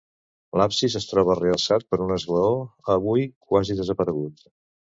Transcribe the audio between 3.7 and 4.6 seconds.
desaparegut.